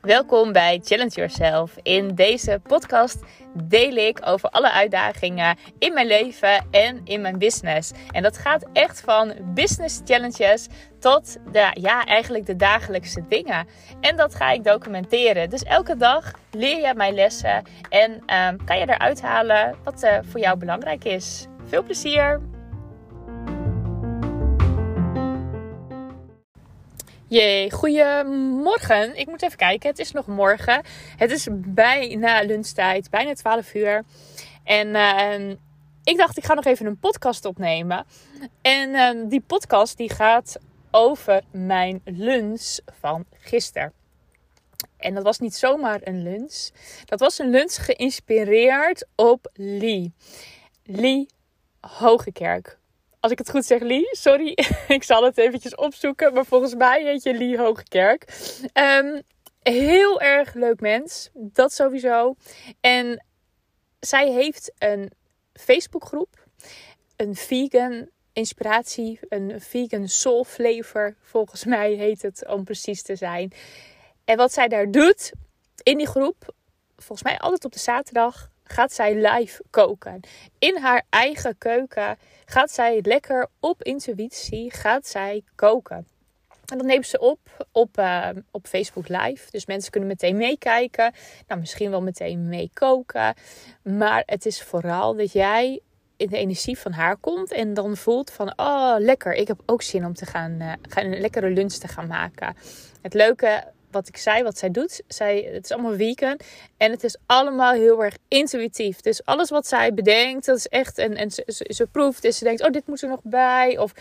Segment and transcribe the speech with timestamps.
[0.00, 1.76] Welkom bij Challenge Yourself.
[1.82, 7.92] In deze podcast deel ik over alle uitdagingen in mijn leven en in mijn business.
[8.10, 10.66] En dat gaat echt van business challenges
[10.98, 13.66] tot de, ja, eigenlijk de dagelijkse dingen.
[14.00, 15.50] En dat ga ik documenteren.
[15.50, 20.18] Dus elke dag leer je mijn lessen en um, kan je eruit halen wat uh,
[20.22, 21.46] voor jou belangrijk is.
[21.64, 22.55] Veel plezier!
[27.28, 29.16] Jee, goedemorgen.
[29.16, 29.88] Ik moet even kijken.
[29.88, 30.82] Het is nog morgen.
[31.16, 34.04] Het is bijna lunchtijd, bijna 12 uur.
[34.64, 35.56] En uh,
[36.04, 38.06] ik dacht, ik ga nog even een podcast opnemen.
[38.62, 40.58] En uh, die podcast die gaat
[40.90, 43.92] over mijn lunch van gisteren.
[44.96, 46.68] En dat was niet zomaar een lunch.
[47.04, 50.12] Dat was een lunch geïnspireerd op Lee.
[50.84, 51.26] Lee
[51.80, 52.78] Hogekerk.
[53.26, 54.08] Als ik het goed zeg, Lee.
[54.10, 54.58] Sorry,
[54.88, 56.34] ik zal het eventjes opzoeken.
[56.34, 58.50] Maar volgens mij heet je Lee Hogekerk.
[58.74, 59.22] Um,
[59.62, 61.30] heel erg leuk mens.
[61.34, 62.34] Dat sowieso.
[62.80, 63.24] En
[64.00, 65.12] zij heeft een
[65.52, 66.46] Facebookgroep.
[67.16, 69.18] Een vegan inspiratie.
[69.28, 71.16] Een vegan soul flavor.
[71.20, 73.52] Volgens mij heet het om precies te zijn.
[74.24, 75.32] En wat zij daar doet
[75.82, 76.54] in die groep.
[76.96, 80.20] Volgens mij altijd op de zaterdag gaat zij live koken.
[80.58, 86.06] In haar eigen keuken gaat zij lekker op intuïtie gaat zij koken.
[86.66, 87.38] En dat neemt ze op
[87.72, 89.50] op, uh, op Facebook Live.
[89.50, 91.12] Dus mensen kunnen meteen meekijken.
[91.46, 93.34] Nou, misschien wel meteen meekoken.
[93.82, 95.80] Maar het is vooral dat jij
[96.16, 97.52] in de energie van haar komt.
[97.52, 101.20] En dan voelt van, oh lekker, ik heb ook zin om te gaan, uh, een
[101.20, 102.56] lekkere lunch te gaan maken.
[103.02, 105.02] Het leuke wat ik zei, wat zij doet.
[105.08, 106.44] Zij, het is allemaal weekend
[106.76, 109.00] En het is allemaal heel erg intuïtief.
[109.00, 110.98] Dus alles wat zij bedenkt, dat is echt.
[110.98, 112.22] En, en ze, ze, proeft.
[112.22, 113.78] Dus ze denkt, oh, dit moet er nog bij.
[113.78, 113.92] Of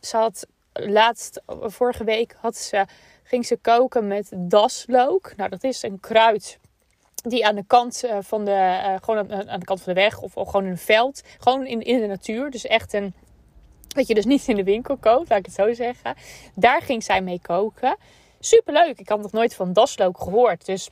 [0.00, 2.86] ze had laatst, vorige week, had ze,
[3.22, 5.32] ging ze koken met daslook.
[5.36, 6.58] Nou, dat is een kruid
[7.22, 10.20] die aan de kant eh, van de, uh, gewoon aan, de kant van de weg
[10.20, 12.50] of, gewoon in een veld, gewoon in, in de natuur.
[12.50, 13.14] Dus echt een,
[13.94, 16.14] wat je dus niet in de winkel koopt, laat ik het zo zeggen.
[16.54, 17.96] Daar ging zij mee koken.
[18.40, 18.98] Superleuk.
[18.98, 20.66] Ik had nog nooit van daslook gehoord.
[20.66, 20.90] Dus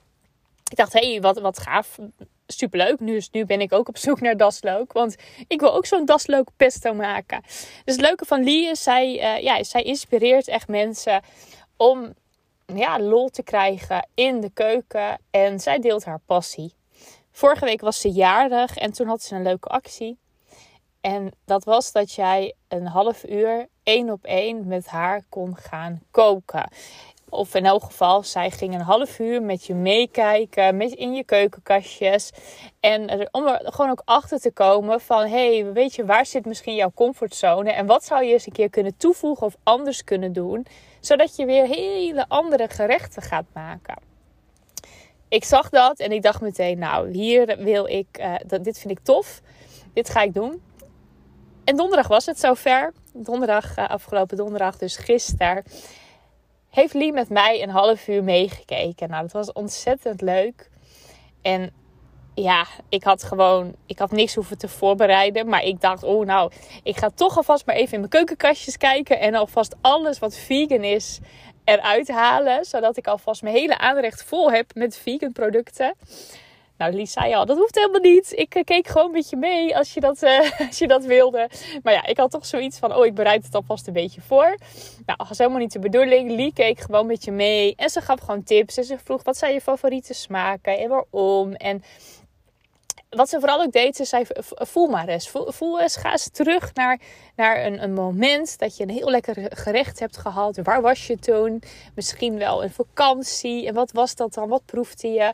[0.70, 1.98] ik dacht, hé, hey, wat, wat gaaf.
[2.46, 3.00] Superleuk.
[3.00, 4.92] Nu, nu ben ik ook op zoek naar daslook.
[4.92, 5.16] Want
[5.48, 7.42] ik wil ook zo'n daslook pesto maken.
[7.84, 11.22] Dus het leuke van Lee is, zij, uh, ja, zij inspireert echt mensen
[11.76, 12.14] om
[12.74, 15.20] ja, lol te krijgen in de keuken.
[15.30, 16.72] En zij deelt haar passie.
[17.30, 20.18] Vorige week was ze jarig en toen had ze een leuke actie.
[21.00, 26.00] En dat was dat jij een half uur één op één met haar kon gaan
[26.10, 26.70] koken.
[27.30, 31.24] Of in elk geval, zij ging een half uur met je meekijken, met in je
[31.24, 32.30] keukenkastjes.
[32.80, 36.46] En om er gewoon ook achter te komen van, hé, hey, weet je, waar zit
[36.46, 37.72] misschien jouw comfortzone?
[37.72, 40.66] En wat zou je eens een keer kunnen toevoegen of anders kunnen doen?
[41.00, 43.96] Zodat je weer hele andere gerechten gaat maken.
[45.28, 48.98] Ik zag dat en ik dacht meteen, nou, hier wil ik, uh, dat, dit vind
[48.98, 49.40] ik tof.
[49.92, 50.62] Dit ga ik doen.
[51.64, 52.92] En donderdag was het zover.
[53.12, 55.64] Donderdag, uh, afgelopen donderdag, dus gisteren
[56.70, 59.08] heeft Lee met mij een half uur meegekeken.
[59.08, 60.70] Nou, dat was ontzettend leuk.
[61.42, 61.72] En
[62.34, 65.48] ja, ik had gewoon, ik had niks hoeven te voorbereiden.
[65.48, 66.52] Maar ik dacht, oh nou,
[66.82, 69.20] ik ga toch alvast maar even in mijn keukenkastjes kijken.
[69.20, 71.18] En alvast alles wat vegan is
[71.64, 72.64] eruit halen.
[72.64, 75.94] Zodat ik alvast mijn hele aanrecht vol heb met vegan producten.
[76.78, 78.32] Nou, Lies zei al, dat hoeft helemaal niet.
[78.34, 81.48] Ik uh, keek gewoon met je mee als je, dat, uh, als je dat wilde.
[81.82, 84.56] Maar ja, ik had toch zoiets van, oh, ik bereid het alvast een beetje voor.
[85.06, 86.30] Nou, dat was helemaal niet de bedoeling.
[86.30, 87.74] Lie keek gewoon met je mee.
[87.76, 88.76] En ze gaf gewoon tips.
[88.76, 90.78] En ze vroeg, wat zijn je favoriete smaken?
[90.78, 91.52] En waarom?
[91.52, 91.82] En
[93.08, 95.28] wat ze vooral ook deed, ze zei: voel maar eens.
[95.30, 95.96] Voel, eens.
[95.96, 97.00] Ga eens terug naar,
[97.36, 100.58] naar een, een moment dat je een heel lekker gerecht hebt gehad.
[100.62, 101.62] Waar was je toen?
[101.94, 103.66] Misschien wel een vakantie.
[103.66, 104.48] En wat was dat dan?
[104.48, 105.32] Wat proefde je?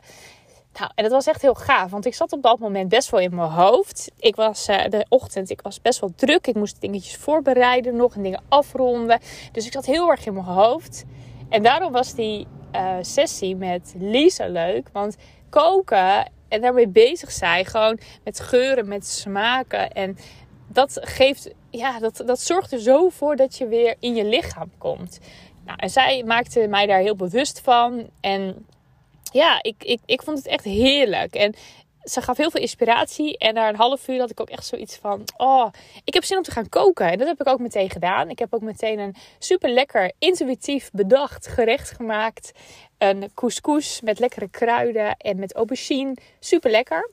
[0.79, 3.19] Nou, en het was echt heel gaaf, want ik zat op dat moment best wel
[3.19, 4.11] in mijn hoofd.
[4.19, 6.47] Ik was uh, de ochtend, ik was best wel druk.
[6.47, 9.19] Ik moest dingetjes voorbereiden nog en dingen afronden.
[9.51, 11.05] Dus ik zat heel erg in mijn hoofd.
[11.49, 14.89] En daarom was die uh, sessie met Lisa leuk.
[14.91, 15.15] Want
[15.49, 19.91] koken en daarmee bezig zijn, gewoon met geuren, met smaken.
[19.91, 20.17] En
[20.67, 24.71] dat geeft, ja, dat, dat zorgt er zo voor dat je weer in je lichaam
[24.77, 25.19] komt.
[25.65, 28.09] Nou, en zij maakte mij daar heel bewust van.
[28.21, 28.65] En
[29.35, 31.35] ja, ik, ik, ik vond het echt heerlijk.
[31.35, 31.53] En
[32.03, 33.37] ze gaf heel veel inspiratie.
[33.37, 35.71] En na een half uur had ik ook echt zoiets van: Oh,
[36.03, 37.11] ik heb zin om te gaan koken.
[37.11, 38.29] En dat heb ik ook meteen gedaan.
[38.29, 42.51] Ik heb ook meteen een super lekker, intuïtief bedacht gerecht gemaakt.
[42.97, 46.15] Een couscous met lekkere kruiden en met aubergine.
[46.39, 47.11] Super lekker.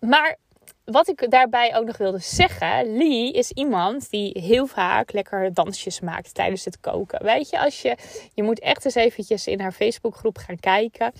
[0.00, 0.36] Maar
[0.84, 6.00] wat ik daarbij ook nog wilde zeggen, Lee is iemand die heel vaak lekker dansjes
[6.00, 7.24] maakt tijdens het koken.
[7.24, 7.96] Weet je, als je,
[8.34, 11.12] je moet echt eens eventjes in haar Facebookgroep gaan kijken.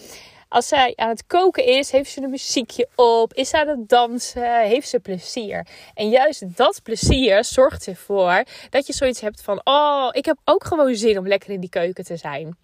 [0.49, 3.89] Als zij aan het koken is, heeft ze een muziekje op, is ze aan het
[3.89, 5.67] dansen, heeft ze plezier.
[5.95, 10.65] En juist dat plezier zorgt ervoor dat je zoiets hebt van, oh, ik heb ook
[10.65, 12.57] gewoon zin om lekker in die keuken te zijn.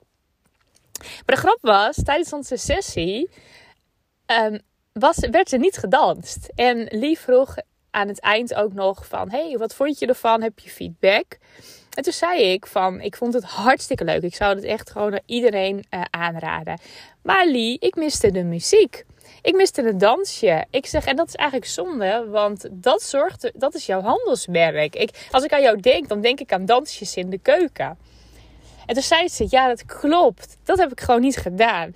[1.00, 3.30] Maar de grap was, tijdens onze sessie
[4.26, 4.60] um,
[4.92, 6.48] was, werd er niet gedanst.
[6.54, 7.56] En Lee vroeg
[7.90, 9.30] aan het eind ook nog van...
[9.30, 10.42] hey, wat vond je ervan?
[10.42, 11.38] Heb je feedback?
[11.94, 14.22] En toen zei ik van, ik vond het hartstikke leuk.
[14.22, 16.78] Ik zou het echt gewoon naar iedereen uh, aanraden.
[17.22, 19.04] Maar Lee, ik miste de muziek.
[19.42, 20.64] Ik miste een dansje.
[20.70, 24.96] Ik zeg, en dat is eigenlijk zonde, want dat zorgt, dat is jouw handelsmerk.
[24.96, 27.98] Ik, als ik aan jou denk, dan denk ik aan dansjes in de keuken.
[28.86, 30.56] En toen zei ze, ja, dat klopt.
[30.64, 31.94] Dat heb ik gewoon niet gedaan.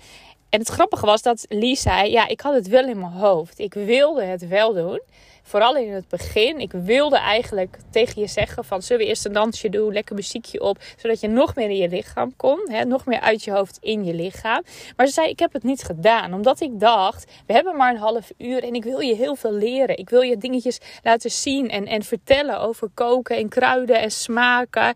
[0.55, 3.59] En het grappige was dat Lee zei: Ja, ik had het wel in mijn hoofd.
[3.59, 5.01] Ik wilde het wel doen.
[5.43, 6.59] Vooral in het begin.
[6.59, 10.61] Ik wilde eigenlijk tegen je zeggen: van zullen we eerst een dansje doen, lekker muziekje
[10.61, 13.79] op, zodat je nog meer in je lichaam kon, hè, nog meer uit je hoofd
[13.81, 14.63] in je lichaam.
[14.97, 18.01] Maar ze zei: Ik heb het niet gedaan, omdat ik dacht: we hebben maar een
[18.01, 19.97] half uur en ik wil je heel veel leren.
[19.97, 24.95] Ik wil je dingetjes laten zien en, en vertellen over koken en kruiden en smaken.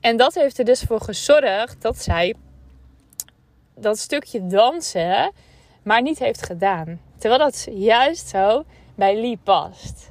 [0.00, 2.34] En dat heeft er dus voor gezorgd dat zij
[3.80, 5.32] dat stukje dansen
[5.82, 7.00] maar niet heeft gedaan.
[7.18, 8.64] Terwijl dat juist zo
[8.94, 10.10] bij Lee past.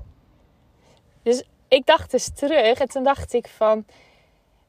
[1.23, 3.85] Dus ik dacht eens terug en toen dacht ik van...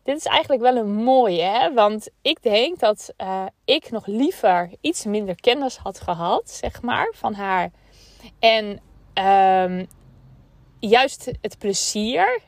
[0.03, 1.73] Dit is eigenlijk wel een mooie, hè?
[1.73, 7.12] Want ik denk dat uh, ik nog liever iets minder kennis had gehad, zeg maar,
[7.15, 7.71] van haar.
[8.39, 8.81] En
[9.15, 9.87] um,
[10.79, 12.41] juist het plezier,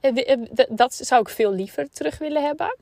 [0.00, 0.38] eh, eh,
[0.68, 2.76] dat zou ik veel liever terug willen hebben.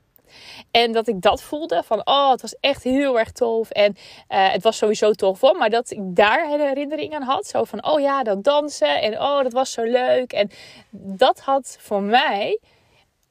[0.71, 3.71] En dat ik dat voelde van, oh, het was echt heel erg tof.
[3.71, 3.97] En
[4.29, 5.57] uh, het was sowieso tof hoor.
[5.57, 7.47] Maar dat ik daar een herinnering aan had.
[7.47, 9.01] Zo van, oh ja, dat dansen.
[9.01, 10.33] En oh, dat was zo leuk.
[10.33, 10.51] En
[10.91, 12.59] dat had voor mij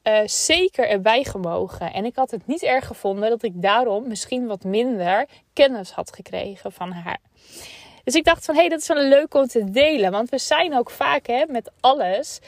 [0.06, 1.92] uh, zeker erbij gemogen.
[1.92, 6.14] En ik had het niet erg gevonden dat ik daarom misschien wat minder kennis had
[6.14, 7.18] gekregen van haar.
[8.04, 10.10] Dus ik dacht van, hé, hey, dat is wel leuk om te delen.
[10.10, 12.38] Want we zijn ook vaak hè, met alles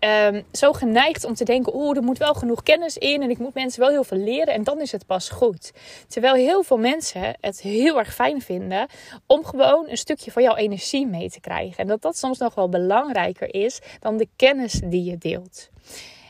[0.00, 3.38] um, zo geneigd om te denken: oeh, er moet wel genoeg kennis in en ik
[3.38, 5.72] moet mensen wel heel veel leren en dan is het pas goed.
[6.08, 8.86] Terwijl heel veel mensen het heel erg fijn vinden
[9.26, 11.76] om gewoon een stukje van jouw energie mee te krijgen.
[11.76, 15.70] En dat dat soms nog wel belangrijker is dan de kennis die je deelt.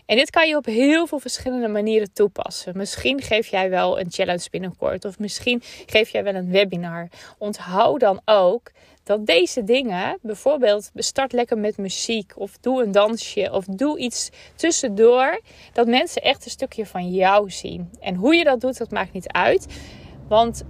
[0.09, 2.77] En dit kan je op heel veel verschillende manieren toepassen.
[2.77, 7.09] Misschien geef jij wel een challenge binnenkort of misschien geef jij wel een webinar.
[7.39, 8.71] Onthoud dan ook
[9.03, 14.31] dat deze dingen, bijvoorbeeld start lekker met muziek of doe een dansje of doe iets
[14.55, 15.41] tussendoor,
[15.73, 17.91] dat mensen echt een stukje van jou zien.
[18.01, 19.67] En hoe je dat doet, dat maakt niet uit.
[20.29, 20.65] Want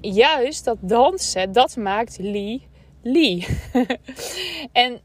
[0.00, 2.68] juist dat dansen, dat maakt Lee
[3.02, 3.46] Lee.
[4.72, 5.00] en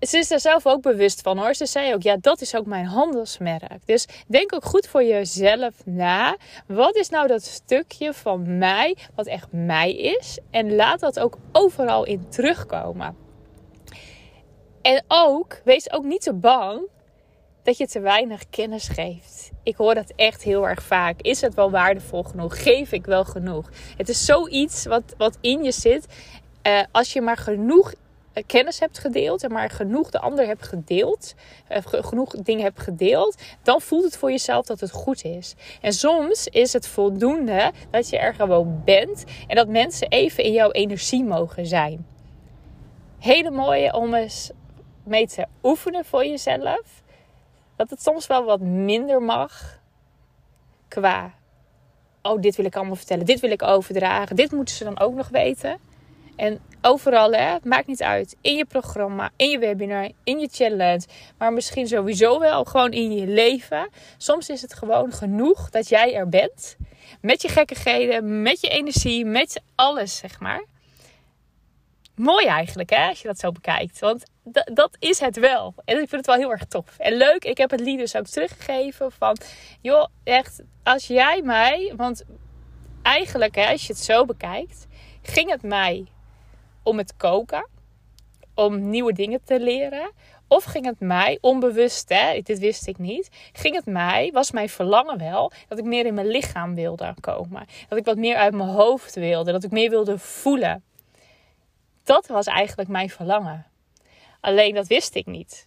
[0.00, 1.54] ze is er zelf ook bewust van hoor.
[1.54, 3.86] Ze zei ook, ja, dat is ook mijn handelsmerk.
[3.86, 6.36] Dus denk ook goed voor jezelf na.
[6.66, 10.38] Wat is nou dat stukje van mij, wat echt mij is?
[10.50, 13.16] En laat dat ook overal in terugkomen.
[14.82, 16.88] En ook, wees ook niet te bang
[17.62, 19.50] dat je te weinig kennis geeft.
[19.62, 21.20] Ik hoor dat echt heel erg vaak.
[21.20, 22.62] Is het wel waardevol genoeg?
[22.62, 23.70] Geef ik wel genoeg?
[23.96, 26.06] Het is zoiets wat, wat in je zit.
[26.66, 27.98] Uh, als je maar genoeg eh,
[28.46, 31.34] kennis hebt gedeeld en maar genoeg de ander hebt gedeeld,
[31.68, 35.54] eh, genoeg dingen hebt gedeeld, dan voelt het voor jezelf dat het goed is.
[35.80, 40.52] En soms is het voldoende dat je er gewoon bent en dat mensen even in
[40.52, 42.06] jouw energie mogen zijn.
[43.18, 44.50] Hele mooie om eens
[45.04, 47.02] mee te oefenen voor jezelf.
[47.76, 49.80] Dat het soms wel wat minder mag
[50.88, 51.34] qua
[52.26, 55.14] oh, dit wil ik allemaal vertellen, dit wil ik overdragen, dit moeten ze dan ook
[55.14, 55.78] nog weten.
[56.36, 58.36] En overal, hè, maakt niet uit.
[58.40, 61.06] In je programma, in je webinar, in je challenge.
[61.38, 63.88] Maar misschien sowieso wel gewoon in je leven.
[64.16, 66.76] Soms is het gewoon genoeg dat jij er bent.
[67.20, 70.64] Met je gekkigheden, met je energie, met alles, zeg maar.
[72.14, 73.98] Mooi eigenlijk, hè, als je dat zo bekijkt.
[73.98, 74.24] Want
[74.74, 75.74] dat is het wel.
[75.84, 76.98] En ik vind het wel heel erg tof.
[76.98, 79.36] En leuk, ik heb het lied dus ook teruggegeven van...
[79.80, 81.92] joh, echt, als jij mij...
[81.96, 82.24] Want
[83.02, 84.86] eigenlijk, hè, als je het zo bekijkt...
[85.22, 86.06] ging het mij
[86.86, 87.68] om het koken,
[88.54, 90.10] om nieuwe dingen te leren?
[90.48, 94.68] Of ging het mij, onbewust, hè, dit wist ik niet, ging het mij, was mijn
[94.68, 97.66] verlangen wel, dat ik meer in mijn lichaam wilde komen.
[97.88, 100.84] Dat ik wat meer uit mijn hoofd wilde, dat ik meer wilde voelen.
[102.04, 103.66] Dat was eigenlijk mijn verlangen.
[104.40, 105.66] Alleen dat wist ik niet.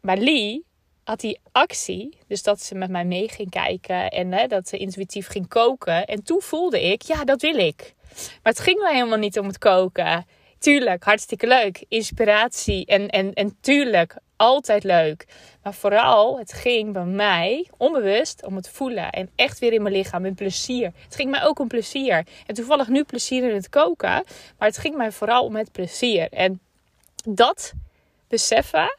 [0.00, 0.64] Maar Lee
[1.04, 4.76] had die actie, dus dat ze met mij mee ging kijken en hè, dat ze
[4.76, 6.06] intuïtief ging koken.
[6.06, 7.94] En toen voelde ik, ja, dat wil ik.
[8.14, 10.26] Maar het ging mij helemaal niet om het koken.
[10.58, 11.84] tuurlijk, hartstikke leuk.
[11.88, 15.26] Inspiratie en, en, en tuurlijk, altijd leuk.
[15.62, 19.10] Maar vooral, het ging bij mij onbewust om het voelen.
[19.10, 20.92] En echt weer in mijn lichaam, in plezier.
[21.04, 22.26] Het ging mij ook om plezier.
[22.46, 24.24] En toevallig nu plezier in het koken.
[24.58, 26.28] Maar het ging mij vooral om het plezier.
[26.32, 26.60] En
[27.24, 27.72] dat
[28.28, 28.96] beseffen,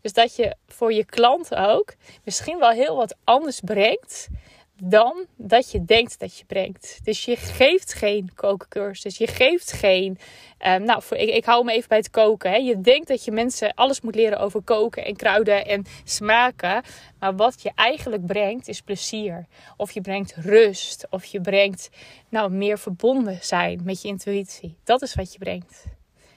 [0.00, 1.94] dus dat je voor je klant ook
[2.24, 4.28] misschien wel heel wat anders brengt
[4.82, 7.00] dan dat je denkt dat je brengt.
[7.02, 9.18] Dus je geeft geen kookcursus.
[9.18, 10.18] Je geeft geen.
[10.66, 12.50] Um, nou, ik, ik hou me even bij het koken.
[12.50, 12.56] Hè.
[12.56, 16.82] Je denkt dat je mensen alles moet leren over koken en kruiden en smaken.
[17.18, 19.46] Maar wat je eigenlijk brengt is plezier.
[19.76, 21.06] Of je brengt rust.
[21.10, 21.88] Of je brengt
[22.28, 24.76] nou, meer verbonden zijn met je intuïtie.
[24.84, 25.84] Dat is wat je brengt.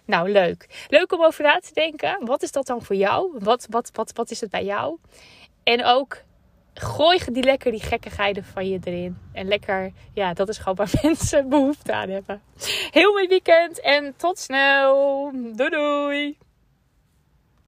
[0.05, 0.85] Nou, leuk.
[0.87, 2.25] Leuk om over na te denken.
[2.25, 3.31] Wat is dat dan voor jou?
[3.39, 4.97] Wat, wat, wat, wat is het bij jou?
[5.63, 6.23] En ook
[6.73, 9.17] gooi die lekker die gekkigheden van je erin.
[9.33, 12.41] En lekker, ja, dat is gewoon waar mensen behoefte aan hebben.
[12.91, 15.31] Heel mooi weekend en tot snel.
[15.55, 16.37] Doei doei.